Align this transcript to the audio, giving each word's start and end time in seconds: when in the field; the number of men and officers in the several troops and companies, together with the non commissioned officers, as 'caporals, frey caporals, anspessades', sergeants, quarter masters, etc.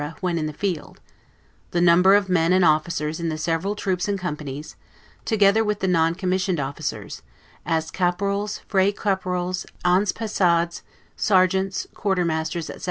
when 0.19 0.39
in 0.39 0.47
the 0.47 0.51
field; 0.53 0.99
the 1.69 1.79
number 1.79 2.15
of 2.15 2.27
men 2.27 2.51
and 2.51 2.65
officers 2.65 3.19
in 3.19 3.29
the 3.29 3.37
several 3.37 3.75
troops 3.75 4.07
and 4.07 4.17
companies, 4.17 4.75
together 5.25 5.63
with 5.63 5.79
the 5.79 5.87
non 5.87 6.15
commissioned 6.15 6.59
officers, 6.59 7.21
as 7.67 7.91
'caporals, 7.91 8.61
frey 8.67 8.91
caporals, 8.91 9.63
anspessades', 9.85 10.81
sergeants, 11.15 11.85
quarter 11.93 12.25
masters, 12.25 12.71
etc. 12.71 12.79